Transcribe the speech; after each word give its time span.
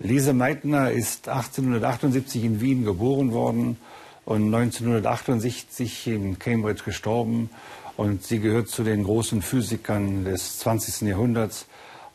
Lise 0.00 0.32
Meitner 0.32 0.92
ist 0.92 1.28
1878 1.28 2.44
in 2.44 2.60
Wien 2.60 2.84
geboren 2.84 3.32
worden 3.32 3.78
und 4.24 4.54
1968 4.54 6.06
in 6.06 6.38
Cambridge 6.38 6.84
gestorben. 6.84 7.50
Und 7.96 8.22
sie 8.22 8.38
gehört 8.38 8.68
zu 8.68 8.84
den 8.84 9.02
großen 9.02 9.42
Physikern 9.42 10.24
des 10.24 10.60
20. 10.60 11.08
Jahrhunderts, 11.08 11.66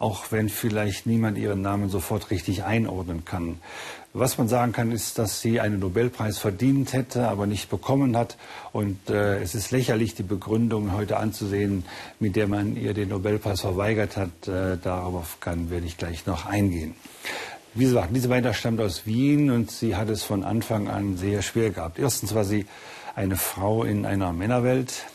auch 0.04 0.34
wenn 0.34 0.50
vielleicht 0.50 1.06
niemand 1.06 1.38
ihren 1.38 1.62
Namen 1.62 1.88
sofort 1.88 2.30
richtig 2.30 2.66
einordnen 2.66 3.24
kann. 3.24 3.60
Was 4.12 4.38
man 4.38 4.50
sagen 4.50 4.74
kann, 4.74 4.92
ist, 4.92 5.18
dass 5.18 5.40
sie 5.40 5.62
einen 5.62 5.80
Nobelpreis 5.80 6.38
verdient 6.38 6.92
hätte, 6.92 7.30
aber 7.30 7.48
nicht 7.48 7.70
bekommen 7.70 8.18
hat. 8.18 8.38
Und 8.74 9.10
äh, 9.10 9.42
es 9.42 9.56
ist 9.56 9.72
lächerlich, 9.72 10.14
die 10.14 10.24
Begründung 10.24 10.92
heute 10.92 11.16
anzusehen, 11.18 11.86
mit 12.20 12.36
der 12.36 12.50
man 12.50 12.76
ihr 12.76 12.94
den 12.94 13.10
Nobelpreis 13.10 13.62
verweigert 13.62 14.18
hat. 14.18 14.48
Äh, 14.48 14.78
darauf 14.78 15.40
kann, 15.40 15.70
werde 15.70 15.88
ich 15.88 15.98
gleich 15.98 16.26
noch 16.26 16.46
eingehen. 16.46 16.96
Wie 17.74 17.86
gesagt, 17.86 18.10
diese 18.14 18.30
Weiter 18.30 18.54
stammt 18.54 18.82
aus 18.82 19.06
Wien 19.06 19.52
und 19.52 19.72
sie 19.72 19.96
hat 19.96 20.10
es 20.10 20.22
von 20.22 20.44
Anfang 20.44 20.90
an 20.90 21.16
sehr 21.16 21.42
schwer 21.42 21.70
gehabt. 21.70 21.98
Erstens 21.98 22.36
war 22.36 22.44
sie 22.44 22.66
eine 23.16 23.38
Frau 23.38 23.84
in 23.84 24.06
einer 24.06 24.34
Männerwelt, 24.34 25.06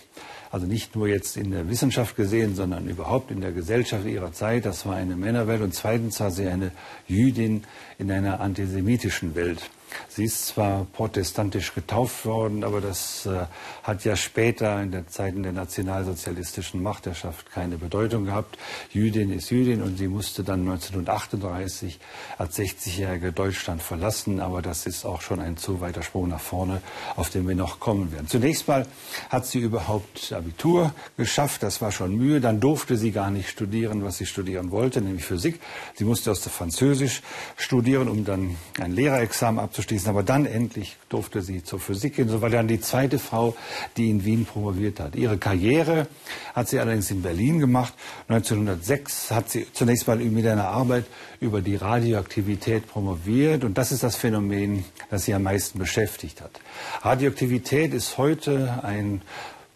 also 0.51 0.67
nicht 0.67 0.97
nur 0.97 1.09
jetzt 1.09 1.37
in 1.37 1.51
der 1.51 1.69
Wissenschaft 1.69 2.17
gesehen, 2.17 2.55
sondern 2.55 2.89
überhaupt 2.89 3.31
in 3.31 3.41
der 3.41 3.53
Gesellschaft 3.53 4.07
ihrer 4.07 4.33
Zeit. 4.33 4.65
Das 4.65 4.87
war 4.87 4.97
eine 4.97 5.17
Männerwelt. 5.17 5.61
Und 5.61 5.75
zweitens 5.75 6.21
war 6.21 6.31
sie 6.31 6.47
eine 6.49 6.73
Jüdin 7.07 7.65
in 7.99 8.11
einer 8.11 8.41
antisemitischen 8.41 9.35
Welt. 9.35 9.71
Sie 10.09 10.25
ist 10.25 10.47
zwar 10.49 10.87
protestantisch 10.93 11.75
getauft 11.75 12.25
worden, 12.27 12.65
aber 12.65 12.81
das 12.81 13.27
äh, 13.27 13.47
hat 13.83 14.05
ja 14.05 14.17
später 14.17 14.81
in 14.83 14.93
den 14.93 15.09
Zeiten 15.09 15.43
der 15.43 15.53
nationalsozialistischen 15.53 16.83
Machtherrschaft 16.83 17.51
keine 17.51 17.77
Bedeutung 17.77 18.25
gehabt. 18.25 18.59
Jüdin 18.93 19.33
ist 19.33 19.51
Jüdin 19.51 19.83
und 19.83 19.97
sie 19.97 20.09
musste 20.09 20.45
dann 20.45 20.61
1938 20.61 21.99
als 22.37 22.59
60-jährige 22.59 23.33
Deutschland 23.33 23.83
verlassen, 23.83 24.41
aber 24.41 24.63
das 24.63 24.87
ist 24.87 25.05
auch 25.05 25.21
schon 25.21 25.41
ein 25.41 25.57
zu 25.57 25.81
weiter 25.81 26.03
Sprung 26.03 26.29
nach 26.29 26.41
vorne, 26.41 26.83
auf 27.17 27.31
den 27.31 27.47
wir 27.49 27.55
noch 27.55 27.81
kommen 27.81 28.13
werden. 28.13 28.29
Zunächst 28.29 28.69
mal 28.69 28.87
hat 29.31 29.47
sie 29.47 29.61
überhaupt 29.61 30.33
Abitur 30.33 30.93
geschafft, 31.17 31.63
das 31.63 31.81
war 31.81 31.93
schon 31.93 32.15
Mühe, 32.15 32.41
dann 32.41 32.61
durfte 32.61 32.97
sie 32.97 33.11
gar 33.11 33.31
nicht 33.31 33.49
studieren, 33.49 34.05
was 34.05 34.19
sie 34.19 34.27
studieren 34.27 34.71
wollte, 34.71 35.01
nämlich 35.01 35.25
Physik. 35.25 35.61
Sie 35.95 36.05
musste 36.05 36.31
aus 36.31 36.41
der 36.43 36.53
Französisch 36.53 37.23
studieren, 37.57 38.09
um 38.09 38.25
dann 38.25 38.57
ein 38.81 38.93
Lehrerexamen 38.93 39.59
abzuschließen 39.59 39.78
abzuschließen. 39.79 40.11
Aber 40.11 40.23
dann 40.23 40.47
endlich 40.47 40.97
durfte 41.09 41.43
sie 41.43 41.63
zur 41.63 41.79
Physik 41.79 42.17
gehen. 42.17 42.29
So 42.29 42.43
war 42.43 42.51
dann 42.51 42.69
die 42.69 42.81
zweite 42.81 43.19
Frau, 43.19 43.55
die 43.97 44.11
in 44.11 44.25
Wien 44.25 44.45
promoviert 44.45 45.01
hat. 45.01 45.15
Ihre 45.15 45.39
Karriere 45.39 46.07
hat 46.55 46.69
sie 46.69 46.79
allerdings 46.79 47.11
in 47.11 47.23
Berlin 47.23 47.61
gemacht. 47.61 47.95
1906 48.29 49.31
hat 49.31 49.51
sie 49.51 49.67
zunächst 49.73 50.07
mal 50.07 50.17
mit 50.17 50.47
einer 50.47 50.69
Arbeit 50.69 51.05
über 51.41 51.61
die 51.61 51.77
Radioaktivität 51.77 52.89
promoviert. 52.89 53.65
Und 53.65 53.79
das 53.79 53.93
ist 53.93 54.03
das 54.03 54.17
Phänomen, 54.17 54.85
das 55.11 55.25
sie 55.25 55.35
am 55.35 55.45
meisten 55.45 55.79
beschäftigt 55.79 56.41
hat. 56.41 56.61
Radioaktivität 57.03 57.95
ist 57.95 58.19
heute 58.19 58.81
ein 58.83 59.23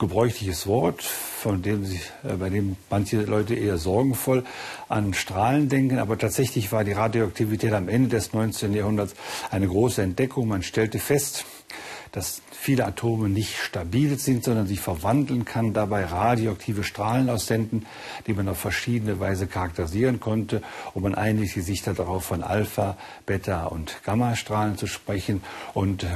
gebräuchliches 0.03 0.67
Wort, 0.67 1.00
von 1.00 1.62
dem 1.62 1.84
sich, 1.84 2.11
äh, 2.25 2.34
bei 2.34 2.50
dem 2.50 2.77
manche 2.91 3.22
Leute 3.22 3.55
eher 3.55 3.78
sorgenvoll 3.78 4.42
an 4.89 5.14
Strahlen 5.14 5.69
denken. 5.69 6.00
Aber 6.00 6.19
tatsächlich 6.19 6.72
war 6.72 6.83
die 6.83 6.91
Radioaktivität 6.91 7.72
am 7.72 7.89
Ende 7.89 8.09
des 8.09 8.33
19. 8.33 8.75
Jahrhunderts 8.75 9.14
eine 9.53 9.69
große 9.69 10.03
Entdeckung. 10.03 10.48
Man 10.48 10.64
stellte 10.64 10.98
fest, 10.98 11.44
dass 12.11 12.42
viele 12.50 12.84
Atome 12.84 13.28
nicht 13.28 13.56
stabil 13.56 14.19
sind, 14.19 14.43
sondern 14.43 14.66
sich 14.66 14.81
verwandeln 14.81 15.44
kann, 15.44 15.72
dabei 15.72 16.05
radioaktive 16.05 16.82
Strahlen 16.82 17.31
aussenden, 17.31 17.87
die 18.26 18.32
man 18.32 18.49
auf 18.49 18.59
verschiedene 18.59 19.21
Weise 19.21 19.47
charakterisieren 19.47 20.19
konnte. 20.19 20.62
Und 20.94 21.05
man 21.05 21.15
einigte 21.15 21.62
sich 21.62 21.82
darauf, 21.82 22.25
von 22.25 22.43
Alpha, 22.43 22.97
Beta 23.25 23.66
und 23.66 24.03
Gamma-Strahlen 24.03 24.76
zu 24.76 24.88
sprechen. 24.88 25.43
Und 25.75 26.03
äh, 26.03 26.09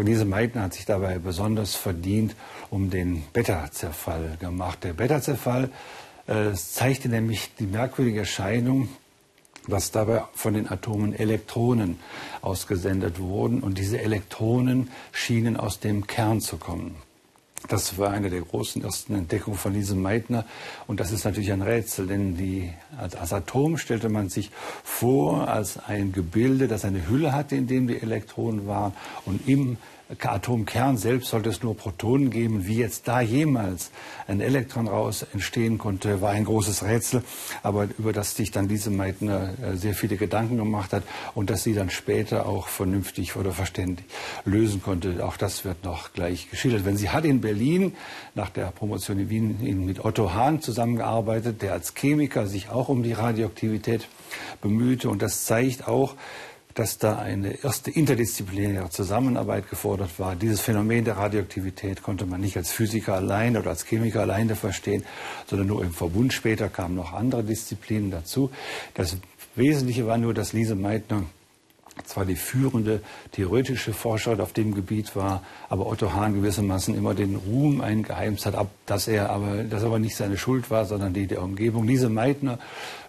Bernice 0.00 0.24
Meitner 0.24 0.62
hat 0.62 0.72
sich 0.72 0.86
dabei 0.86 1.18
besonders 1.18 1.74
verdient 1.74 2.34
um 2.70 2.88
den 2.88 3.22
Beta-Zerfall 3.34 4.38
gemacht. 4.40 4.82
Der 4.82 4.94
Beta-Zerfall 4.94 5.68
äh, 6.26 6.54
zeigte 6.54 7.10
nämlich 7.10 7.50
die 7.58 7.66
merkwürdige 7.66 8.20
Erscheinung, 8.20 8.88
dass 9.68 9.90
dabei 9.90 10.22
von 10.32 10.54
den 10.54 10.70
Atomen 10.70 11.12
Elektronen 11.12 11.98
ausgesendet 12.40 13.18
wurden 13.18 13.60
und 13.60 13.76
diese 13.76 14.00
Elektronen 14.00 14.90
schienen 15.12 15.58
aus 15.58 15.80
dem 15.80 16.06
Kern 16.06 16.40
zu 16.40 16.56
kommen. 16.56 16.94
Das 17.68 17.98
war 17.98 18.10
eine 18.10 18.30
der 18.30 18.40
großen 18.40 18.82
ersten 18.82 19.14
Entdeckungen 19.14 19.58
von 19.58 19.74
diesem 19.74 20.00
Meitner. 20.00 20.44
Und 20.86 20.98
das 20.98 21.12
ist 21.12 21.24
natürlich 21.24 21.52
ein 21.52 21.62
Rätsel, 21.62 22.06
denn 22.06 22.36
die, 22.36 22.72
als, 22.98 23.14
als 23.14 23.32
Atom 23.32 23.76
stellte 23.76 24.08
man 24.08 24.28
sich 24.28 24.50
vor 24.82 25.48
als 25.48 25.78
ein 25.78 26.12
Gebilde, 26.12 26.68
das 26.68 26.84
eine 26.84 27.08
Hülle 27.08 27.32
hatte, 27.32 27.56
in 27.56 27.66
dem 27.66 27.86
die 27.86 28.00
Elektronen 28.00 28.66
waren. 28.66 28.92
Und 29.26 29.46
im 29.46 29.76
Atomkern 30.18 30.96
selbst 30.96 31.30
sollte 31.30 31.50
es 31.50 31.62
nur 31.62 31.76
Protonen 31.76 32.30
geben. 32.30 32.66
Wie 32.66 32.76
jetzt 32.76 33.06
da 33.06 33.20
jemals 33.20 33.90
ein 34.26 34.40
Elektron 34.40 34.88
raus 34.88 35.24
entstehen 35.32 35.78
konnte, 35.78 36.20
war 36.20 36.30
ein 36.30 36.44
großes 36.44 36.84
Rätsel, 36.84 37.22
aber 37.62 37.88
über 37.98 38.12
das 38.12 38.34
sich 38.34 38.50
dann 38.50 38.68
diese 38.68 38.90
Meitner 38.90 39.54
äh, 39.62 39.76
sehr 39.76 39.94
viele 39.94 40.16
Gedanken 40.16 40.56
gemacht 40.56 40.92
hat 40.92 41.04
und 41.34 41.50
dass 41.50 41.62
sie 41.62 41.74
dann 41.74 41.90
später 41.90 42.46
auch 42.46 42.68
vernünftig 42.68 43.36
oder 43.36 43.52
verständlich 43.52 44.06
lösen 44.44 44.82
konnte. 44.82 45.24
Auch 45.24 45.36
das 45.36 45.64
wird 45.64 45.84
noch 45.84 46.12
gleich 46.12 46.50
geschildert. 46.50 46.84
Wenn 46.84 46.96
sie 46.96 47.10
hat 47.10 47.24
in 47.24 47.40
Berlin 47.40 47.94
nach 48.34 48.50
der 48.50 48.66
Promotion 48.72 49.18
in 49.18 49.30
Wien 49.30 49.86
mit 49.86 50.04
Otto 50.04 50.34
Hahn 50.34 50.60
zusammengearbeitet, 50.60 51.62
der 51.62 51.72
als 51.72 51.94
Chemiker 51.94 52.46
sich 52.46 52.68
auch 52.68 52.88
um 52.88 53.02
die 53.02 53.12
Radioaktivität 53.12 54.08
bemühte 54.60 55.08
und 55.08 55.22
das 55.22 55.44
zeigt 55.44 55.86
auch, 55.88 56.14
dass 56.74 56.98
da 56.98 57.18
eine 57.18 57.62
erste 57.62 57.90
interdisziplinäre 57.90 58.90
Zusammenarbeit 58.90 59.68
gefordert 59.68 60.18
war. 60.18 60.36
Dieses 60.36 60.60
Phänomen 60.60 61.04
der 61.04 61.16
Radioaktivität 61.16 62.02
konnte 62.02 62.26
man 62.26 62.40
nicht 62.40 62.56
als 62.56 62.70
Physiker 62.70 63.14
allein 63.14 63.56
oder 63.56 63.70
als 63.70 63.84
Chemiker 63.84 64.20
alleine 64.20 64.56
verstehen, 64.56 65.04
sondern 65.46 65.68
nur 65.68 65.82
im 65.82 65.92
Verbund. 65.92 66.32
Später 66.32 66.68
kamen 66.68 66.94
noch 66.94 67.12
andere 67.12 67.44
Disziplinen 67.44 68.10
dazu. 68.10 68.50
Das 68.94 69.16
Wesentliche 69.54 70.06
war 70.06 70.18
nur, 70.18 70.34
dass 70.34 70.52
Lise 70.52 70.74
Meitner 70.74 71.24
zwar 72.06 72.24
die 72.24 72.36
führende 72.36 73.00
theoretische 73.32 73.92
Forscherin 73.92 74.40
auf 74.40 74.52
dem 74.52 74.74
Gebiet 74.74 75.16
war, 75.16 75.42
aber 75.68 75.86
Otto 75.86 76.12
Hahn 76.12 76.34
gewissermaßen 76.34 76.94
immer 76.96 77.14
den 77.14 77.36
Ruhm 77.36 77.80
eingeheimst 77.80 78.46
hat, 78.46 78.54
dass 78.86 79.08
er 79.08 79.30
aber, 79.30 79.64
das 79.64 79.84
aber 79.84 79.98
nicht 79.98 80.16
seine 80.16 80.38
Schuld 80.38 80.70
war, 80.70 80.84
sondern 80.84 81.12
die 81.12 81.26
der 81.26 81.42
Umgebung. 81.42 81.86
Lise 81.86 82.08
Meitner 82.08 82.58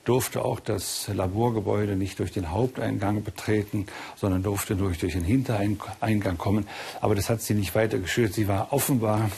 durfte 0.04 0.44
auch 0.44 0.60
das 0.60 1.10
Laborgebäude 1.14 1.96
nicht 1.96 2.20
durch 2.20 2.32
den 2.32 2.52
Haupteingang 2.52 3.24
betreten, 3.24 3.86
sondern 4.16 4.44
durfte 4.44 4.76
durch, 4.76 4.98
durch 4.98 5.14
den 5.14 5.24
Hintereingang 5.24 6.38
kommen. 6.38 6.68
Aber 7.02 7.16
das 7.16 7.30
hat 7.30 7.42
sie 7.42 7.54
nicht 7.54 7.76
weiter 7.76 8.00
geschürt. 8.00 8.34
Sie 8.34 8.48
war 8.48 8.74
offenbar 8.74 9.30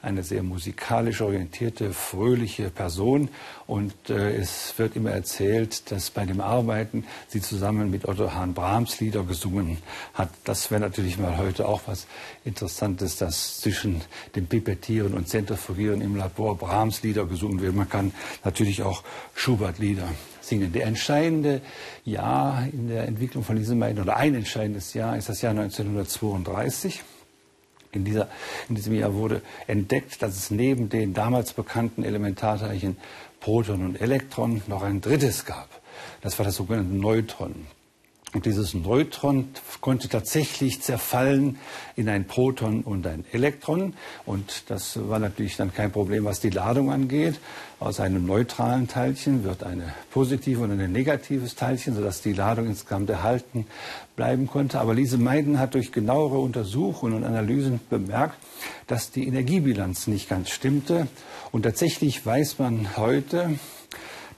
eine 0.00 0.22
sehr 0.22 0.42
musikalisch 0.42 1.20
orientierte, 1.20 1.92
fröhliche 1.92 2.70
Person. 2.70 3.28
Und 3.66 3.92
äh, 4.08 4.36
es 4.36 4.74
wird 4.76 4.96
immer 4.96 5.10
erzählt, 5.10 5.90
dass 5.90 6.10
bei 6.10 6.24
dem 6.24 6.40
Arbeiten 6.40 7.04
sie 7.28 7.40
zusammen 7.40 7.90
mit 7.90 8.06
Otto 8.06 8.32
Hahn 8.32 8.54
Brahms 8.54 9.00
Lieder 9.00 9.24
gesungen 9.24 9.78
hat. 10.14 10.30
Das 10.44 10.70
wäre 10.70 10.80
natürlich 10.80 11.18
mal 11.18 11.36
heute 11.36 11.66
auch 11.66 11.82
was 11.86 12.06
Interessantes, 12.44 13.16
dass 13.16 13.60
zwischen 13.60 14.02
dem 14.36 14.46
Pipettieren 14.46 15.14
und 15.14 15.28
Zentrifugieren 15.28 16.00
im 16.00 16.16
Labor 16.16 16.56
Brahms 16.56 17.02
Lieder 17.02 17.26
gesungen 17.26 17.60
wird. 17.60 17.74
Man 17.74 17.88
kann 17.88 18.12
natürlich 18.44 18.82
auch 18.82 19.02
Schubert 19.34 19.78
Lieder 19.78 20.08
singen. 20.40 20.72
Der 20.72 20.86
entscheidende 20.86 21.60
Jahr 22.04 22.66
in 22.72 22.88
der 22.88 23.06
Entwicklung 23.06 23.44
von 23.44 23.56
diesem 23.56 23.80
Wein, 23.80 23.98
oder 23.98 24.16
ein 24.16 24.34
entscheidendes 24.34 24.94
Jahr, 24.94 25.16
ist 25.16 25.28
das 25.28 25.42
Jahr 25.42 25.50
1932. 25.50 27.02
In, 27.92 28.04
dieser, 28.04 28.28
in 28.68 28.74
diesem 28.74 28.94
Jahr 28.94 29.14
wurde 29.14 29.42
entdeckt, 29.66 30.22
dass 30.22 30.36
es 30.36 30.50
neben 30.50 30.88
den 30.88 31.14
damals 31.14 31.54
bekannten 31.54 32.04
Elementarteilchen 32.04 32.96
Proton 33.40 33.84
und 33.84 34.00
Elektron 34.00 34.62
noch 34.66 34.82
ein 34.82 35.00
drittes 35.00 35.44
gab. 35.44 35.68
Das 36.20 36.38
war 36.38 36.44
das 36.44 36.56
sogenannte 36.56 36.94
Neutron. 36.94 37.66
Und 38.34 38.44
dieses 38.44 38.74
Neutron 38.74 39.48
konnte 39.80 40.08
tatsächlich 40.10 40.82
zerfallen 40.82 41.58
in 41.96 42.10
ein 42.10 42.26
Proton 42.26 42.82
und 42.82 43.06
ein 43.06 43.24
Elektron. 43.32 43.94
Und 44.26 44.64
das 44.68 45.08
war 45.08 45.18
natürlich 45.18 45.56
dann 45.56 45.72
kein 45.72 45.90
Problem, 45.90 46.26
was 46.26 46.40
die 46.40 46.50
Ladung 46.50 46.92
angeht. 46.92 47.40
Aus 47.80 48.00
einem 48.00 48.26
neutralen 48.26 48.86
Teilchen 48.86 49.44
wird 49.44 49.62
eine 49.62 49.94
positive 50.10 50.62
und 50.62 50.72
ein 50.72 50.92
negatives 50.92 51.54
Teilchen, 51.54 51.94
sodass 51.94 52.20
die 52.20 52.34
Ladung 52.34 52.66
insgesamt 52.66 53.08
erhalten 53.08 53.66
bleiben 54.14 54.46
konnte. 54.46 54.78
Aber 54.78 54.92
Lise 54.92 55.16
Meiden 55.16 55.58
hat 55.58 55.72
durch 55.72 55.90
genauere 55.90 56.38
Untersuchungen 56.38 57.14
und 57.14 57.24
Analysen 57.24 57.80
bemerkt, 57.88 58.36
dass 58.88 59.10
die 59.10 59.26
Energiebilanz 59.26 60.06
nicht 60.06 60.28
ganz 60.28 60.50
stimmte. 60.50 61.06
Und 61.50 61.62
tatsächlich 61.62 62.26
weiß 62.26 62.58
man 62.58 62.96
heute, 62.98 63.58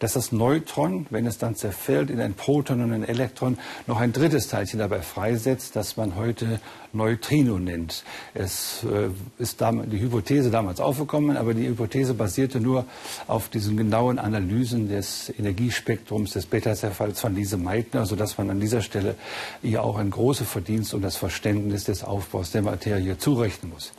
dass 0.01 0.15
das 0.15 0.33
Neutron, 0.33 1.07
wenn 1.11 1.27
es 1.27 1.39
dann 1.39 1.55
zerfällt 1.55 2.11
in 2.11 2.21
ein 2.21 2.35
Proton 2.35 2.83
und 2.83 2.93
ein 2.93 3.05
Elektron, 3.05 3.59
noch 3.87 4.01
ein 4.01 4.13
drittes 4.13 4.49
Teilchen 4.49 4.81
dabei 4.81 5.03
freisetzt, 5.03 5.77
das 5.77 5.97
man 5.97 6.17
heute 6.17 6.59
Neutrino 6.93 7.59
nennt. 7.59 8.03
Es 8.35 8.85
äh, 8.85 9.11
ist 9.41 9.61
die 9.61 10.01
Hypothese 10.01 10.51
damals 10.51 10.81
aufgekommen, 10.81 11.37
aber 11.37 11.55
die 11.55 11.69
Hypothese 11.69 12.15
basierte 12.15 12.61
nur 12.61 12.87
auf 13.29 13.49
diesen 13.49 13.77
genauen 13.77 14.19
Analysen 14.19 14.89
des 14.89 15.33
Energiespektrums 15.39 16.33
des 16.33 16.47
Beta-Zerfalls 16.47 17.21
von 17.21 17.35
Lise 17.35 17.59
Meitner, 17.59 18.07
sodass 18.07 18.39
man 18.39 18.51
an 18.51 18.59
dieser 18.59 18.81
Stelle 18.81 19.15
ihr 19.63 19.85
auch 19.85 19.99
ein 19.99 20.11
großes 20.11 20.49
Verdienst 20.49 20.95
und 20.95 21.03
das 21.03 21.17
Verständnis 21.17 21.85
des 21.85 22.03
Aufbaus 22.03 22.51
der 22.51 22.63
Materie 22.63 23.19
zurechnen 23.19 23.71
muss. 23.73 23.93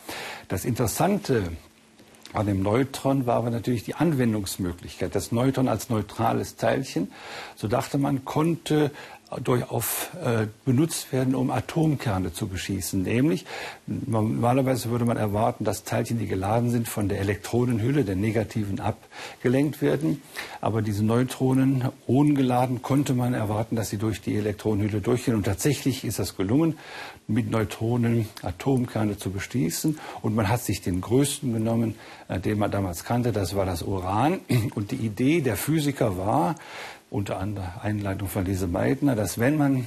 Das 0.48 0.66
Interessante 0.66 1.44
an 2.34 2.48
dem 2.48 2.62
Neutron 2.62 3.26
war 3.26 3.36
aber 3.36 3.50
natürlich 3.50 3.84
die 3.84 3.96
Anwendungsmöglichkeit. 3.96 5.14
Das 5.16 5.32
Neutron 5.32 5.68
als 5.68 5.90
neutrales 5.90 6.56
Teilchen, 6.56 7.12
so 7.56 7.68
dachte 7.68 7.98
man, 7.98 8.26
konnte 8.26 8.92
durchaus 9.40 10.10
äh, 10.24 10.48
benutzt 10.66 11.14
werden, 11.14 11.36
um 11.36 11.52
Atomkerne 11.52 12.34
zu 12.34 12.48
beschießen. 12.48 13.02
Nämlich, 13.02 13.46
normalerweise 13.88 14.90
würde 14.90 15.06
man 15.06 15.18
erwarten, 15.18 15.64
dass 15.64 15.84
Teilchen, 15.84 16.20
die 16.20 16.28
geladen 16.28 16.70
sind, 16.70 16.90
von 16.90 17.08
der 17.08 17.20
Elektronenhülle, 17.20 18.04
der 18.04 18.16
negativen, 18.16 18.80
abgelenkt 18.82 19.82
werden. 19.82 20.22
Aber 20.60 20.82
diese 20.82 21.06
Neutronen 21.06 21.86
ungeladen 22.08 22.82
konnte 22.82 23.14
man 23.14 23.34
erwarten, 23.34 23.76
dass 23.76 23.90
sie 23.90 23.98
durch 23.98 24.22
die 24.22 24.36
Elektronenhülle 24.36 25.00
durchgehen. 25.00 25.36
Und 25.36 25.46
tatsächlich 25.46 26.04
ist 26.04 26.20
das 26.20 26.36
gelungen, 26.36 26.78
mit 27.28 27.50
Neutronen 27.50 28.28
Atomkerne 28.42 29.18
zu 29.18 29.32
beschießen. 29.32 29.98
Und 30.22 30.36
man 30.36 30.50
hat 30.50 30.62
sich 30.62 30.82
den 30.82 31.00
größten 31.00 31.54
genommen, 31.54 31.96
äh, 32.28 32.40
den 32.40 32.60
man 32.60 32.72
damals 32.72 33.06
kannte, 33.06 33.32
das 33.32 33.56
war 33.56 33.66
das 33.66 33.82
Uran. 33.84 34.42
Und 34.76 34.92
die 34.92 34.98
Idee 34.98 35.42
der 35.42 35.56
Physiker 35.56 36.18
war, 36.18 36.56
unter 37.12 37.40
anderem 37.40 37.68
Einleitung 37.84 38.30
von 38.30 38.46
Lise 38.46 38.68
Meitner, 38.68 39.16
dass 39.18 39.38
wenn 39.38 39.58
man 39.58 39.86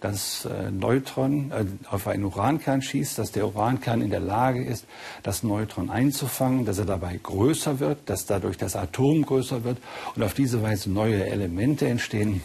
das 0.00 0.44
äh, 0.44 0.70
Neutron 0.72 1.52
äh, 1.52 1.64
auf 1.88 2.08
einen 2.08 2.24
Urankern 2.24 2.82
schießt, 2.82 3.18
dass 3.18 3.30
der 3.30 3.46
Urankern 3.46 4.02
in 4.02 4.10
der 4.10 4.20
Lage 4.20 4.64
ist, 4.64 4.84
das 5.22 5.44
Neutron 5.44 5.90
einzufangen, 5.90 6.66
dass 6.66 6.78
er 6.78 6.84
dabei 6.84 7.20
größer 7.22 7.78
wird, 7.78 8.10
dass 8.10 8.26
dadurch 8.26 8.56
das 8.56 8.74
Atom 8.74 9.24
größer 9.24 9.62
wird 9.62 9.78
und 10.16 10.24
auf 10.24 10.34
diese 10.34 10.60
Weise 10.60 10.90
neue 10.90 11.24
Elemente 11.24 11.86
entstehen, 11.86 12.42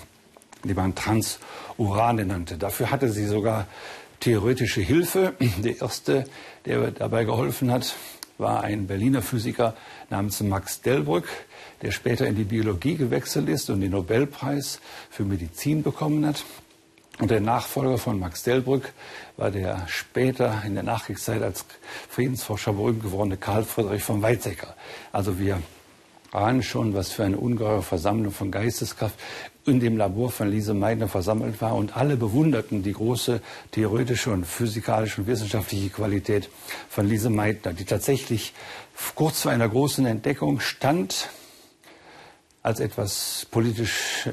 die 0.64 0.76
man 0.76 0.94
Transurane 0.94 2.24
nannte. 2.24 2.60
Dafür 2.60 2.92
hatte 2.92 3.12
sie 3.12 3.26
sogar 3.26 3.66
theoretische 4.20 4.82
Hilfe. 4.82 5.34
Der 5.64 5.82
erste, 5.82 6.26
der 6.66 6.92
dabei 6.92 7.24
geholfen 7.24 7.72
hat, 7.72 7.96
war 8.38 8.64
ein 8.64 8.88
Berliner 8.88 9.22
Physiker 9.22 9.76
namens 10.10 10.42
Max 10.42 10.82
Delbrück, 10.82 11.28
der 11.82 11.92
später 11.92 12.28
in 12.28 12.36
die 12.36 12.44
Biologie 12.44 12.96
gewechselt 12.96 13.50
ist 13.50 13.70
und 13.70 13.82
den 13.82 13.92
Nobelpreis 13.92 14.80
für 15.10 15.24
Medizin 15.24 15.84
bekommen 15.84 16.26
hat. 16.26 16.44
Und 17.20 17.30
der 17.30 17.42
Nachfolger 17.42 17.98
von 17.98 18.20
Max 18.20 18.44
Delbrück 18.44 18.94
war 19.38 19.52
der 19.52 19.88
später 19.88 20.64
in 20.66 20.74
der 20.74 20.84
Nachkriegszeit 20.84 21.44
als 21.44 21.66
Friedensforscher 22.10 22.74
berühmt 22.74 23.04
gewordene 23.04 23.38
Karl 23.38 23.64
Friedrich 23.64 24.04
von 24.04 24.22
Weizsäcker. 24.22 24.76
Also 25.12 25.38
wir 25.38 25.62
ahnen 26.32 26.64
schon, 26.64 26.94
was 26.94 27.12
für 27.12 27.24
eine 27.24 27.38
ungeheure 27.38 27.84
Versammlung 27.84 28.32
von 28.32 28.52
Geisteskraft 28.52 29.16
in 29.66 29.80
dem 29.80 29.98
Labor 29.98 30.32
von 30.32 30.50
Lise 30.50 30.74
Meitner 30.74 31.08
versammelt 31.08 31.62
war 31.62 31.76
und 31.76 31.96
alle 31.96 32.18
bewunderten 32.18 32.84
die 32.84 32.94
große 32.94 33.42
theoretische 33.72 34.32
und 34.32 34.46
physikalische 34.46 35.22
und 35.22 35.28
wissenschaftliche 35.28 35.90
Qualität 35.90 36.50
von 36.90 37.08
Lise 37.08 37.30
Meitner, 37.30 37.74
die 37.74 37.86
tatsächlich 37.86 38.54
kurz 39.14 39.42
vor 39.42 39.52
einer 39.52 39.70
großen 39.70 40.06
Entdeckung 40.06 40.60
stand, 40.60 41.30
als 42.64 42.80
etwas 42.80 43.48
politisch 43.50 44.28
äh, 44.28 44.32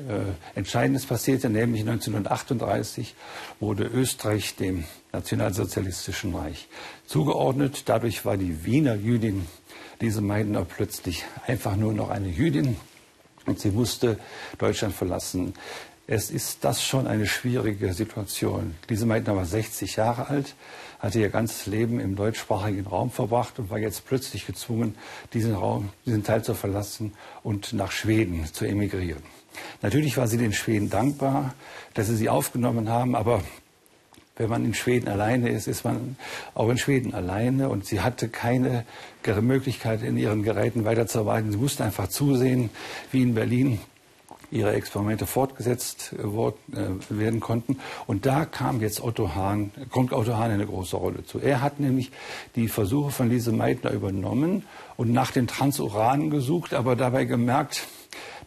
Entscheidendes 0.54 1.06
passierte, 1.06 1.48
nämlich 1.48 1.80
1938 1.80 3.14
wurde 3.58 3.84
Österreich 3.84 4.54
dem 4.56 4.84
Nationalsozialistischen 5.12 6.34
Reich 6.34 6.68
zugeordnet. 7.06 7.84
Dadurch 7.86 8.26
war 8.26 8.36
die 8.36 8.66
Wiener 8.66 8.94
Jüdin 8.94 9.46
Lise 10.00 10.20
Meitner 10.20 10.64
plötzlich 10.64 11.24
einfach 11.46 11.76
nur 11.76 11.92
noch 11.92 12.10
eine 12.10 12.28
Jüdin 12.28 12.76
und 13.46 13.58
sie 13.58 13.70
musste 13.70 14.18
Deutschland 14.58 14.94
verlassen. 14.94 15.54
Es 16.06 16.30
ist 16.30 16.64
das 16.64 16.82
schon 16.82 17.06
eine 17.06 17.26
schwierige 17.26 17.92
Situation. 17.92 18.76
Lise 18.88 19.06
Meitner 19.06 19.34
war 19.34 19.44
60 19.44 19.96
Jahre 19.96 20.28
alt, 20.28 20.54
hatte 21.00 21.18
ihr 21.18 21.30
ganzes 21.30 21.66
Leben 21.66 21.98
im 21.98 22.14
deutschsprachigen 22.14 22.86
Raum 22.86 23.10
verbracht 23.10 23.58
und 23.58 23.70
war 23.70 23.78
jetzt 23.78 24.06
plötzlich 24.06 24.46
gezwungen, 24.46 24.94
diesen 25.34 25.54
Raum, 25.54 25.90
diesen 26.06 26.22
Teil 26.22 26.44
zu 26.44 26.54
verlassen 26.54 27.12
und 27.42 27.72
nach 27.72 27.90
Schweden 27.90 28.46
zu 28.46 28.64
emigrieren. 28.64 29.22
Natürlich 29.82 30.16
war 30.16 30.28
sie 30.28 30.38
den 30.38 30.52
Schweden 30.52 30.90
dankbar, 30.90 31.54
dass 31.94 32.06
sie 32.06 32.16
sie 32.16 32.28
aufgenommen 32.28 32.88
haben, 32.88 33.16
aber 33.16 33.42
wenn 34.38 34.48
man 34.48 34.64
in 34.64 34.74
Schweden 34.74 35.08
alleine 35.08 35.50
ist, 35.50 35.66
ist 35.66 35.84
man 35.84 36.16
auch 36.54 36.68
in 36.70 36.78
Schweden 36.78 37.12
alleine 37.12 37.68
und 37.68 37.84
sie 37.84 38.00
hatte 38.00 38.28
keine 38.28 38.84
Möglichkeit, 39.40 40.02
in 40.02 40.16
ihren 40.16 40.42
Geräten 40.42 40.84
weiterzuarbeiten. 40.84 41.50
Sie 41.50 41.58
musste 41.58 41.84
einfach 41.84 42.08
zusehen, 42.08 42.70
wie 43.12 43.22
in 43.22 43.34
Berlin 43.34 43.78
ihre 44.50 44.72
Experimente 44.72 45.26
fortgesetzt 45.26 46.14
äh, 46.16 46.22
äh, 46.22 46.90
werden 47.10 47.40
konnten. 47.40 47.78
Und 48.06 48.24
da 48.26 48.44
kam 48.46 48.80
jetzt 48.80 49.02
Otto 49.02 49.34
Hahn, 49.34 49.72
kommt 49.90 50.12
Otto 50.12 50.36
Hahn 50.36 50.50
eine 50.50 50.66
große 50.66 50.96
Rolle 50.96 51.24
zu. 51.24 51.38
Er 51.38 51.60
hat 51.60 51.80
nämlich 51.80 52.10
die 52.56 52.68
Versuche 52.68 53.10
von 53.10 53.28
Lise 53.28 53.52
Meitner 53.52 53.90
übernommen 53.90 54.64
und 54.96 55.12
nach 55.12 55.30
den 55.30 55.46
Transuranen 55.46 56.30
gesucht, 56.30 56.72
aber 56.72 56.96
dabei 56.96 57.24
gemerkt, 57.24 57.86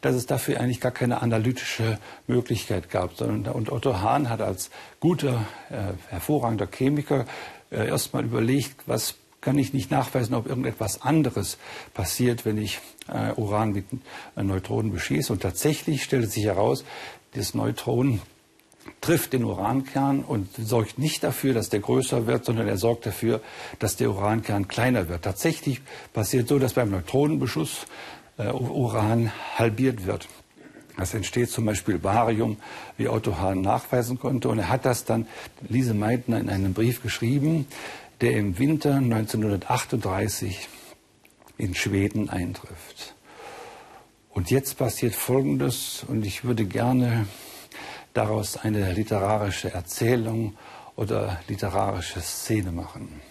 dass 0.02 0.16
es 0.16 0.26
dafür 0.26 0.60
eigentlich 0.60 0.82
gar 0.82 0.92
keine 0.92 1.22
analytische 1.22 2.00
Möglichkeit 2.28 2.90
gab. 2.90 3.20
Und 3.22 3.72
Otto 3.72 4.02
Hahn 4.02 4.30
hat 4.30 4.42
als 4.42 4.72
guter, 5.00 5.46
äh, 5.70 5.94
hervorragender 6.10 6.68
Chemiker 6.68 7.26
äh, 7.72 7.88
erstmal 7.88 8.24
überlegt, 8.26 8.88
was 8.88 9.16
kann 9.42 9.58
ich 9.58 9.74
nicht 9.74 9.90
nachweisen, 9.92 10.36
ob 10.36 10.48
irgendetwas 10.48 11.02
anderes 11.02 11.58
passiert, 11.94 12.46
wenn 12.46 12.58
ich 12.58 12.80
äh, 13.08 13.32
Uran 13.34 13.72
mit 13.72 13.86
äh, 14.36 14.44
Neutronen 14.44 14.92
beschieße. 14.92 15.34
Und 15.34 15.42
tatsächlich 15.42 16.04
stellt 16.04 16.32
sich 16.32 16.46
heraus, 16.46 16.86
das 17.34 17.54
Neutron 17.54 18.22
trifft 19.00 19.34
den 19.34 19.44
Urankern 19.44 20.24
und 20.24 20.50
sorgt 20.56 21.00
nicht 21.00 21.24
dafür, 21.24 21.54
dass 21.54 21.70
der 21.70 21.80
größer 21.80 22.28
wird, 22.28 22.46
sondern 22.46 22.68
er 22.68 22.78
sorgt 22.78 23.06
dafür, 23.06 23.42
dass 23.80 23.96
der 23.96 24.10
Urankern 24.12 24.68
kleiner 24.68 25.08
wird. 25.10 25.24
Tatsächlich 25.24 25.82
passiert 26.14 26.48
so, 26.48 26.60
dass 26.60 26.74
beim 26.74 26.92
Neutronenbeschuss 26.92 27.86
Uran 28.50 29.32
halbiert 29.56 30.06
wird. 30.06 30.28
Es 30.98 31.14
entsteht 31.14 31.50
zum 31.50 31.66
Beispiel 31.66 31.98
Barium, 31.98 32.58
wie 32.98 33.08
Otto 33.08 33.38
Hahn 33.38 33.62
nachweisen 33.62 34.20
konnte. 34.20 34.50
Und 34.50 34.60
er 34.60 34.70
hat 34.70 34.86
das 34.86 35.06
dann 35.06 35.28
Lise 35.68 35.94
Meitner 35.94 36.40
in 36.40 36.50
einem 36.50 36.74
Brief 36.74 37.02
geschrieben, 37.02 37.68
der 38.20 38.34
im 38.34 38.60
Winter 38.60 38.96
1938 38.96 40.68
in 41.58 41.76
Schweden 41.76 42.30
eintrifft. 42.30 43.16
Und 44.30 44.52
jetzt 44.52 44.78
passiert 44.78 45.16
Folgendes, 45.16 46.06
und 46.08 46.26
ich 46.26 46.44
würde 46.44 46.66
gerne 46.66 47.28
daraus 48.14 48.58
eine 48.58 48.94
literarische 48.94 49.74
Erzählung 49.74 50.56
oder 50.96 51.40
literarische 51.48 52.22
Szene 52.22 52.72
machen. 52.72 53.22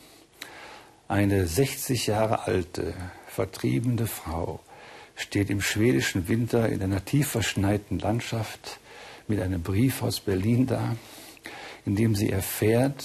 Eine 1.09 1.47
60 1.47 2.07
Jahre 2.07 2.47
alte, 2.47 2.95
vertriebene 3.29 4.07
Frau 4.07 4.61
steht 5.21 5.51
im 5.51 5.61
schwedischen 5.61 6.29
Winter 6.29 6.69
in 6.69 6.83
einer 6.83 7.05
tief 7.05 7.29
verschneiten 7.29 7.99
Landschaft 7.99 8.79
mit 9.29 9.41
einem 9.41 9.63
Brief 9.63 10.03
aus 10.03 10.21
Berlin 10.21 10.67
da, 10.67 10.97
in 11.85 11.95
dem 11.95 12.15
sie 12.15 12.31
erfährt, 12.31 13.05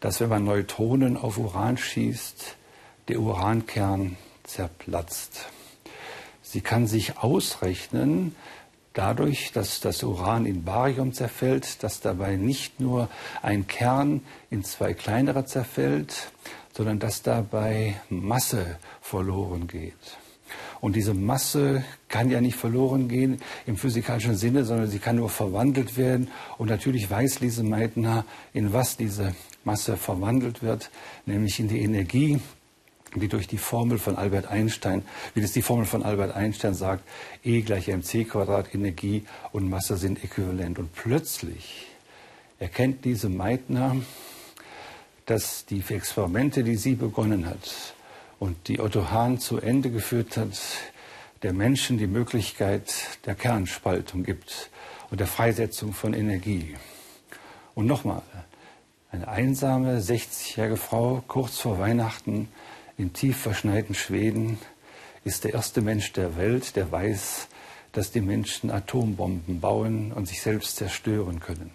dass 0.00 0.20
wenn 0.20 0.28
man 0.28 0.44
Neutronen 0.44 1.16
auf 1.16 1.36
Uran 1.36 1.76
schießt, 1.76 2.56
der 3.08 3.18
Urankern 3.18 4.16
zerplatzt. 4.44 5.46
Sie 6.42 6.60
kann 6.60 6.86
sich 6.86 7.18
ausrechnen, 7.18 8.36
dadurch, 8.92 9.50
dass 9.52 9.80
das 9.80 10.02
Uran 10.04 10.46
in 10.46 10.64
Barium 10.64 11.12
zerfällt, 11.12 11.82
dass 11.82 12.00
dabei 12.00 12.36
nicht 12.36 12.80
nur 12.80 13.08
ein 13.42 13.66
Kern 13.66 14.22
in 14.48 14.62
zwei 14.62 14.94
kleinere 14.94 15.44
zerfällt, 15.44 16.30
sondern 16.72 17.00
dass 17.00 17.22
dabei 17.22 18.00
Masse 18.08 18.78
verloren 19.00 19.66
geht. 19.66 20.18
Und 20.80 20.96
diese 20.96 21.14
Masse 21.14 21.84
kann 22.08 22.30
ja 22.30 22.40
nicht 22.40 22.56
verloren 22.56 23.08
gehen 23.08 23.38
im 23.66 23.76
physikalischen 23.76 24.36
Sinne, 24.36 24.64
sondern 24.64 24.88
sie 24.88 24.98
kann 24.98 25.16
nur 25.16 25.30
verwandelt 25.30 25.96
werden. 25.96 26.28
Und 26.58 26.68
natürlich 26.68 27.10
weiß 27.10 27.40
Lise 27.40 27.62
Meitner, 27.62 28.24
in 28.52 28.72
was 28.72 28.96
diese 28.96 29.34
Masse 29.64 29.96
verwandelt 29.96 30.62
wird, 30.62 30.90
nämlich 31.24 31.58
in 31.58 31.68
die 31.68 31.80
Energie, 31.80 32.40
die 33.14 33.28
durch 33.28 33.48
die 33.48 33.58
Formel 33.58 33.98
von 33.98 34.16
Albert 34.16 34.46
Einstein, 34.46 35.02
wie 35.34 35.40
das 35.40 35.52
die 35.52 35.62
Formel 35.62 35.86
von 35.86 36.02
Albert 36.02 36.36
Einstein 36.36 36.74
sagt, 36.74 37.04
E 37.44 37.62
gleich 37.62 37.88
mc 37.88 38.24
Quadrat, 38.24 38.74
Energie 38.74 39.24
und 39.52 39.68
Masse 39.68 39.96
sind 39.96 40.22
äquivalent. 40.22 40.78
Und 40.78 40.94
plötzlich 40.94 41.86
erkennt 42.58 43.04
diese 43.04 43.28
Meitner, 43.28 43.96
dass 45.24 45.66
die 45.66 45.82
Experimente, 45.88 46.62
die 46.62 46.76
sie 46.76 46.94
begonnen 46.94 47.46
hat, 47.46 47.94
und 48.38 48.68
die 48.68 48.80
Otto 48.80 49.10
Hahn 49.10 49.38
zu 49.38 49.58
Ende 49.58 49.90
geführt 49.90 50.36
hat, 50.36 50.58
der 51.42 51.52
Menschen 51.52 51.98
die 51.98 52.06
Möglichkeit 52.06 52.92
der 53.24 53.34
Kernspaltung 53.34 54.24
gibt 54.24 54.70
und 55.10 55.20
der 55.20 55.26
Freisetzung 55.26 55.92
von 55.92 56.14
Energie. 56.14 56.76
Und 57.74 57.86
nochmal, 57.86 58.22
eine 59.10 59.28
einsame 59.28 60.00
60-jährige 60.00 60.76
Frau 60.76 61.22
kurz 61.26 61.58
vor 61.58 61.78
Weihnachten 61.78 62.48
im 62.98 63.12
tief 63.12 63.36
verschneiten 63.38 63.94
Schweden 63.94 64.58
ist 65.24 65.44
der 65.44 65.54
erste 65.54 65.80
Mensch 65.80 66.12
der 66.12 66.36
Welt, 66.36 66.76
der 66.76 66.90
weiß, 66.90 67.48
dass 67.92 68.10
die 68.10 68.20
Menschen 68.20 68.70
Atombomben 68.70 69.60
bauen 69.60 70.12
und 70.12 70.26
sich 70.26 70.42
selbst 70.42 70.76
zerstören 70.76 71.40
können. 71.40 71.70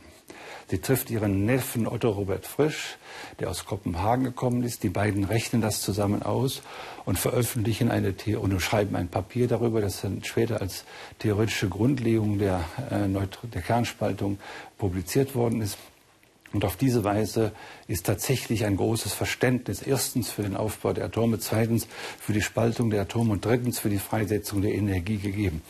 Sie 0.72 0.80
trifft 0.80 1.10
ihren 1.10 1.44
Neffen 1.44 1.86
Otto 1.86 2.12
Robert 2.12 2.46
Frisch, 2.46 2.96
der 3.42 3.50
aus 3.50 3.66
Kopenhagen 3.66 4.24
gekommen 4.24 4.63
ist. 4.63 4.84
Die 4.84 4.90
beiden 4.90 5.25
rechnen 5.25 5.62
das 5.62 5.82
zusammen 5.82 6.24
aus 6.24 6.62
und 7.04 7.20
veröffentlichen 7.20 7.92
eine 7.92 8.13
The 8.18 8.38
und 8.38 8.58
schreiben 8.62 8.96
ein 8.96 9.10
Papier 9.10 9.50
darüber, 9.50 9.82
das 9.82 10.00
dann 10.00 10.24
später 10.24 10.62
als 10.62 10.86
theoretische 11.20 11.68
Grundlegung 11.68 12.40
der, 12.40 12.63
äh, 12.90 13.06
der 13.54 13.62
Kernspaltung 13.62 14.40
publiziert 14.78 15.36
worden 15.36 15.62
ist. 15.62 15.78
Und 16.54 16.63
auf 16.63 16.78
diese 16.78 17.04
Weise 17.04 17.51
ist 17.90 18.06
tatsächlich 18.06 18.63
ein 18.63 18.78
großes 18.78 19.12
Verständnis 19.12 19.82
erstens 19.82 20.30
für 20.30 20.44
den 20.44 20.56
Aufbau 20.56 20.94
der 20.94 21.04
Atome, 21.04 21.40
zweitens 21.40 21.86
für 22.18 22.32
die 22.32 22.42
Spaltung 22.42 22.92
der 22.92 23.01
Atome 23.01 23.34
und 23.34 23.44
drittens 23.44 23.80
für 23.80 23.90
die 23.90 24.00
Freisetzung 24.00 24.62
der 24.62 24.74
Energie 24.74 25.18
gegeben. 25.18 25.63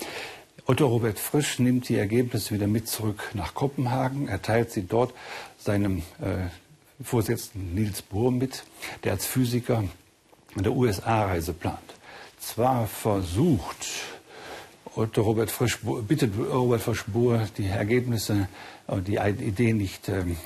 Otto 0.71 0.87
Robert 0.87 1.19
Frisch 1.19 1.59
nimmt 1.59 1.89
die 1.89 1.97
Ergebnisse 1.97 2.55
wieder 2.55 2.65
mit 2.65 2.87
zurück 2.87 3.31
nach 3.33 3.53
Kopenhagen. 3.53 4.29
Er 4.29 4.41
teilt 4.41 4.71
sie 4.71 4.83
dort 4.83 5.13
seinem 5.57 5.97
äh, 6.21 6.47
Vorsitzenden 7.03 7.75
Niels 7.75 8.01
Bohr 8.01 8.31
mit, 8.31 8.63
der 9.03 9.11
als 9.11 9.25
Physiker 9.25 9.83
eine 10.55 10.71
USA-Reise 10.71 11.51
plant. 11.51 11.83
Zwar 12.39 12.87
versucht 12.87 13.85
Otto 14.95 15.23
Robert 15.23 15.51
Frisch, 15.51 15.79
bittet 16.07 16.31
Robert 16.39 16.79
Frisch 16.79 17.03
Bohr, 17.03 17.49
die 17.57 17.65
Ergebnisse 17.65 18.47
und 18.87 19.09
die 19.09 19.17
Ideen 19.17 19.75
nicht 19.75 20.07
ähm, 20.07 20.37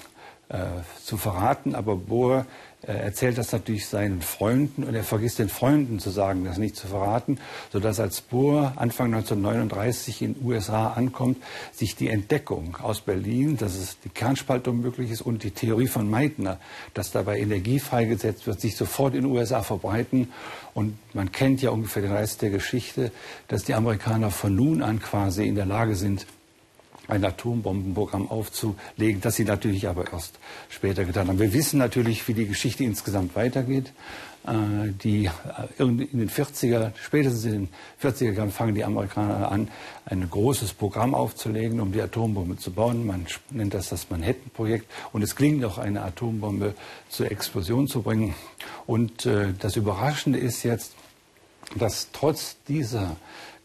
äh, 0.50 0.58
zu 1.04 1.18
verraten, 1.18 1.76
aber 1.76 1.96
Bohr 1.96 2.46
er 2.88 3.02
erzählt 3.02 3.38
das 3.38 3.52
natürlich 3.52 3.88
seinen 3.88 4.22
Freunden 4.22 4.84
und 4.84 4.94
er 4.94 5.04
vergisst 5.04 5.40
den 5.40 5.50
Freunden 5.50 6.00
zu 6.00 6.12
sagen, 6.12 6.46
das 6.46 6.58
nicht 6.58 6.76
zu 6.76 6.88
verraten, 6.88 7.40
sodass 7.72 8.00
als 8.00 8.22
Bohr 8.22 8.74
Anfang 8.76 9.08
1939 9.14 10.22
in 10.22 10.34
den 10.36 10.46
USA 10.46 10.90
ankommt, 10.90 11.38
sich 11.72 11.96
die 11.96 12.10
Entdeckung 12.10 12.78
aus 12.82 13.02
Berlin, 13.02 13.58
dass 13.58 13.76
es 13.76 14.00
die 14.02 14.10
Kernspaltung 14.10 14.82
möglich 14.82 15.10
ist 15.10 15.22
und 15.22 15.44
die 15.44 15.52
Theorie 15.52 15.88
von 15.88 16.10
Meitner, 16.10 16.60
dass 16.94 17.12
dabei 17.12 17.40
Energie 17.40 17.80
freigesetzt 17.80 18.46
wird, 18.46 18.62
sich 18.62 18.76
sofort 18.76 19.16
in 19.16 19.24
den 19.24 19.32
USA 19.32 19.64
verbreiten. 19.64 20.32
Und 20.76 20.98
man 21.14 21.32
kennt 21.32 21.62
ja 21.62 21.72
ungefähr 21.72 22.04
den 22.04 22.12
Rest 22.12 22.44
der 22.44 22.52
Geschichte, 22.52 23.12
dass 23.48 23.64
die 23.64 23.74
Amerikaner 23.74 24.30
von 24.30 24.56
nun 24.56 24.84
an 24.84 25.02
quasi 25.02 25.48
in 25.48 25.56
der 25.56 25.66
Lage 25.66 25.96
sind, 25.96 26.28
ein 27.08 27.24
Atombombenprogramm 27.24 28.30
aufzulegen, 28.30 29.22
das 29.22 29.36
sie 29.36 29.46
natürlich 29.46 29.88
aber 29.88 30.12
erst 30.12 30.40
später 30.70 31.06
getan 31.06 31.28
haben. 31.28 31.40
Wir 31.40 31.54
wissen 31.54 31.78
natürlich, 31.78 32.28
wie 32.28 32.34
die 32.34 32.48
Geschichte 32.48 32.84
insgesamt 32.84 33.36
weitergeht. 33.36 33.94
Äh, 34.46 34.92
die, 35.04 35.26
äh, 35.26 35.32
in 35.84 35.98
den 35.98 36.30
40er, 36.30 36.92
spätestens 37.02 37.46
in 37.46 37.52
den 37.52 37.70
40er 38.02 38.32
Jahren 38.32 38.52
fangen 38.52 38.76
die 38.76 38.84
Amerikaner 38.84 39.52
an, 39.52 39.70
ein 40.06 40.30
großes 40.30 40.74
Programm 40.74 41.16
aufzulegen, 41.16 41.80
um 41.80 41.92
die 41.92 42.02
Atombombe 42.02 42.58
zu 42.58 42.72
bauen. 42.72 43.08
Man 43.08 43.26
nennt 43.50 43.74
das 43.74 43.90
das 43.90 44.10
Manhattan-Projekt. 44.10 44.92
Und 45.14 45.24
es 45.24 45.36
gelingt 45.36 45.66
auch, 45.66 45.78
eine 45.80 46.04
Atombombe 46.04 46.76
zur 47.10 47.32
Explosion 47.32 47.88
zu 47.88 48.04
bringen. 48.04 48.36
Und 48.86 49.26
äh, 49.26 49.54
das 49.60 49.76
Überraschende 49.76 50.38
ist 50.38 50.64
jetzt, 50.64 50.94
dass 51.76 52.10
trotz 52.12 52.58
dieser 52.68 53.16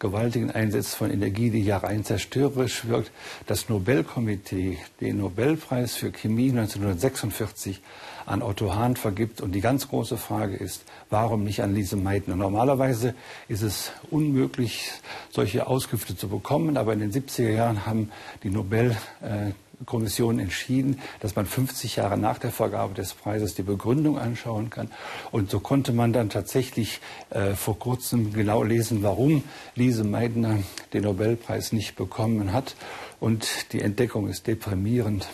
gewaltigen 0.01 0.51
Einsätze 0.51 0.97
von 0.97 1.11
Energie, 1.11 1.51
die 1.51 1.63
ja 1.63 1.77
rein 1.77 2.05
zerstörerisch 2.05 2.89
wirkt, 2.89 3.13
das 3.47 3.69
Nobelkomitee 3.69 4.79
den 5.01 5.19
Nobelpreis 5.19 5.95
für 5.95 6.11
Chemie 6.11 6.51
1946 6.51 7.81
an 8.27 8.43
Otto 8.43 8.75
Hahn 8.75 8.97
vergibt. 8.97 9.41
Und 9.41 9.53
die 9.53 9.61
ganz 9.61 9.89
große 9.89 10.17
Frage 10.17 10.57
ist, 10.57 10.85
warum 11.11 11.45
nicht 11.45 11.63
an 11.63 11.75
Lise 11.75 11.97
Meitner? 11.97 12.35
Normalerweise 12.35 13.15
ist 13.49 13.63
es 13.63 13.93
unmöglich, 14.11 14.91
solche 15.31 15.67
Auskünfte 15.67 16.17
zu 16.17 16.29
bekommen, 16.29 16.77
aber 16.77 16.95
in 16.95 17.01
den 17.01 17.13
70er 17.13 17.51
Jahren 17.51 17.87
haben 17.87 18.11
die 18.43 18.51
Nobel 18.51 18.97
äh, 19.21 19.53
Kommission 19.87 20.39
entschieden, 20.39 21.01
dass 21.21 21.37
man 21.37 21.47
50 21.47 21.97
Jahre 21.97 22.19
nach 22.19 22.39
der 22.39 22.51
Vergabe 22.51 22.95
des 22.95 23.15
Preises 23.15 23.55
die 23.55 23.63
Begründung 23.63 24.19
anschauen 24.19 24.71
kann. 24.71 24.91
Und 25.31 25.51
so 25.51 25.61
konnte 25.61 25.93
man 25.93 26.13
dann 26.13 26.29
tatsächlich 26.29 27.01
äh, 27.31 27.55
vor 27.55 27.79
kurzem 27.79 28.33
genau 28.33 28.63
lesen, 28.63 29.03
warum 29.03 29.43
Lise 29.75 30.05
Meitner 30.05 30.59
den 30.93 31.05
Nobelpreis 31.05 31.73
nicht 31.73 31.97
bekommen 31.97 32.53
hat. 32.53 32.77
Und 33.21 33.73
die 33.73 33.81
Entdeckung 33.81 34.29
ist 34.29 34.47
deprimierend. 34.47 35.29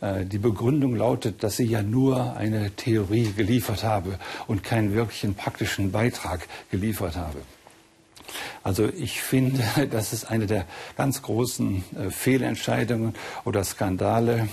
Äh, 0.00 0.24
die 0.24 0.38
Begründung 0.38 0.94
lautet, 0.94 1.42
dass 1.42 1.56
sie 1.56 1.64
ja 1.64 1.82
nur 1.82 2.36
eine 2.36 2.70
Theorie 2.72 3.32
geliefert 3.32 3.82
habe 3.84 4.18
und 4.46 4.62
keinen 4.62 4.94
wirklichen 4.94 5.34
praktischen 5.34 5.92
Beitrag 5.92 6.46
geliefert 6.70 7.16
habe. 7.16 7.38
Also 8.62 8.88
ich 8.88 9.22
finde, 9.22 9.62
das 9.90 10.12
ist 10.12 10.30
eine 10.30 10.46
der 10.46 10.66
ganz 10.96 11.22
großen 11.22 11.84
äh, 11.96 12.10
Fehlentscheidungen 12.10 13.14
oder 13.44 13.64
Skandale 13.64 14.48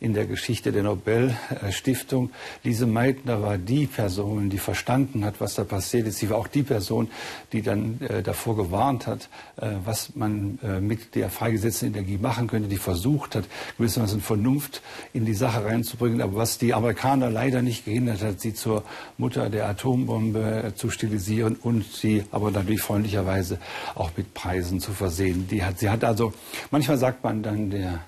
in 0.00 0.14
der 0.14 0.26
Geschichte 0.26 0.70
der 0.70 0.84
Nobelstiftung. 0.84 2.30
Lise 2.62 2.86
Meitner 2.86 3.42
war 3.42 3.58
die 3.58 3.86
Person, 3.86 4.48
die 4.48 4.58
verstanden 4.58 5.24
hat, 5.24 5.40
was 5.40 5.54
da 5.54 5.64
passiert 5.64 6.06
ist. 6.06 6.18
Sie 6.18 6.30
war 6.30 6.38
auch 6.38 6.46
die 6.46 6.62
Person, 6.62 7.08
die 7.52 7.62
dann 7.62 8.00
äh, 8.00 8.22
davor 8.22 8.56
gewarnt 8.56 9.06
hat, 9.06 9.28
äh, 9.56 9.70
was 9.84 10.14
man 10.14 10.58
mit 10.80 11.14
der 11.14 11.30
freigesetzten 11.30 11.88
Energie 11.88 12.18
machen 12.18 12.46
könnte, 12.46 12.68
die 12.68 12.76
versucht 12.76 13.34
hat, 13.34 13.44
gewissermaßen 13.76 14.20
Vernunft 14.20 14.82
in 15.12 15.24
die 15.24 15.34
Sache 15.34 15.64
reinzubringen, 15.64 16.20
aber 16.20 16.36
was 16.36 16.58
die 16.58 16.74
Amerikaner 16.74 17.30
leider 17.30 17.62
nicht 17.62 17.84
gehindert 17.84 18.22
hat, 18.22 18.40
sie 18.40 18.54
zur 18.54 18.84
Mutter 19.16 19.50
der 19.50 19.68
Atombombe 19.68 20.72
zu 20.76 20.90
stilisieren 20.90 21.56
und 21.56 21.84
sie 21.84 22.24
aber 22.30 22.50
natürlich 22.50 22.82
freundlicherweise 23.18 23.58
auch 23.94 24.10
mit 24.16 24.34
Preisen 24.34 24.80
zu 24.80 24.92
versehen. 24.92 25.48
Die 25.50 25.64
hat, 25.64 25.78
sie 25.78 25.90
hat 25.90 26.04
also, 26.04 26.32
manchmal 26.70 26.98
sagt 26.98 27.24
man 27.24 27.42
dann, 27.42 27.70
der 27.70 28.00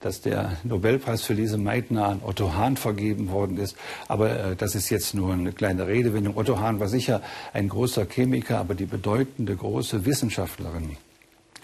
dass 0.00 0.20
der 0.20 0.58
Nobelpreis 0.62 1.24
für 1.24 1.32
Lise 1.32 1.58
Meitner 1.58 2.06
an 2.06 2.20
Otto 2.24 2.54
Hahn 2.54 2.76
vergeben 2.76 3.32
worden 3.32 3.56
ist. 3.56 3.76
Aber 4.06 4.30
äh, 4.30 4.54
das 4.54 4.76
ist 4.76 4.90
jetzt 4.90 5.12
nur 5.12 5.32
eine 5.32 5.50
kleine 5.50 5.88
Redewendung. 5.88 6.36
Otto 6.36 6.60
Hahn 6.60 6.78
war 6.78 6.86
sicher 6.86 7.20
ein 7.52 7.68
großer 7.68 8.06
Chemiker, 8.06 8.60
aber 8.60 8.76
die 8.76 8.86
bedeutende 8.86 9.56
große 9.56 10.06
Wissenschaftlerin, 10.06 10.96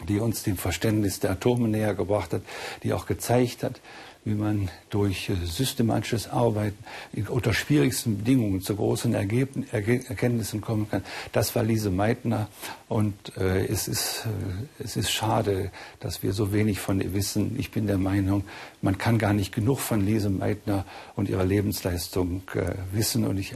die 0.09 0.19
uns 0.19 0.43
dem 0.43 0.57
Verständnis 0.57 1.21
der 1.21 1.33
Atome 1.33 1.69
näher 1.69 1.95
gebracht 1.95 2.33
hat, 2.33 2.43
die 2.83 2.93
auch 2.93 3.07
gezeigt 3.07 3.63
hat, 3.63 3.81
wie 4.25 4.35
man 4.35 4.71
durch 4.91 5.29
äh, 5.29 5.35
systematisches 5.45 6.29
Arbeiten 6.29 6.83
unter 7.29 7.53
schwierigsten 7.53 8.19
Bedingungen 8.19 8.63
zu 8.63 8.75
großen 8.75 9.13
Ergeben, 9.15 9.67
Erkenntnissen 9.71 10.61
kommen 10.61 10.89
kann. 10.89 11.05
Das 11.33 11.55
war 11.55 11.63
Lise 11.63 11.91
Meitner 11.91 12.49
und 12.89 13.37
äh, 13.37 13.67
es, 13.67 13.87
ist, 13.87 14.27
äh, 14.27 14.83
es 14.83 14.97
ist 14.97 15.11
schade, 15.11 15.71
dass 16.01 16.23
wir 16.23 16.33
so 16.33 16.53
wenig 16.53 16.81
von 16.81 17.01
ihr 17.01 17.13
wissen. 17.13 17.57
Ich 17.59 17.71
bin 17.71 17.87
der 17.87 17.99
Meinung, 17.99 18.45
man 18.81 18.97
kann 18.97 19.19
gar 19.19 19.35
nicht 19.35 19.55
genug 19.55 19.79
von 19.79 20.05
Lise 20.05 20.31
Meitner 20.31 20.87
und 21.17 21.29
ihrer 21.29 21.45
Lebensleistung 21.45 22.43
äh, 22.55 22.75
wissen 22.93 23.27
und 23.27 23.37
ich 23.37 23.55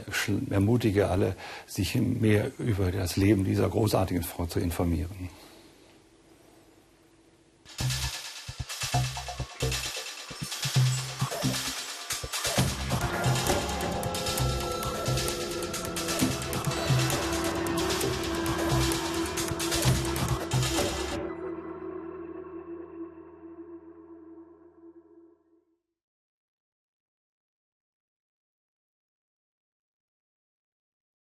ermutige 0.51 1.09
alle, 1.09 1.35
sich 1.65 1.95
mehr 1.95 2.51
über 2.59 2.91
das 2.91 3.17
Leben 3.17 3.43
dieser 3.43 3.69
großartigen 3.69 4.23
Frau 4.23 4.45
zu 4.45 4.59
informieren. 4.59 5.29